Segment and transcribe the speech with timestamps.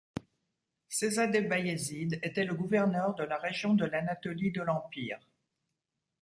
[0.89, 5.19] Sehzade Bayezid était le gouverneur de la région de l'Anatolie de l'empire.